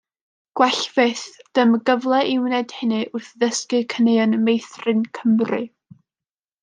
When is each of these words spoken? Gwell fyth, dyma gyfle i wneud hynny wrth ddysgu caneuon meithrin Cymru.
Gwell 0.59 0.79
fyth, 0.93 1.25
dyma 1.59 1.79
gyfle 1.89 2.21
i 2.29 2.33
wneud 2.45 2.73
hynny 2.77 3.03
wrth 3.19 3.29
ddysgu 3.43 3.83
caneuon 3.95 4.35
meithrin 4.49 5.05
Cymru. 5.19 5.63